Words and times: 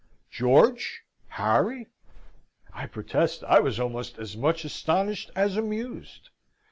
George! 0.31 1.03
Harry! 1.27 1.85
I 2.73 2.87
protest 2.87 3.43
I 3.43 3.59
was 3.59 3.79
almost 3.79 4.17
as 4.17 4.35
much 4.35 4.65
astonished 4.65 5.29
as 5.35 5.55
amused. 5.55 6.31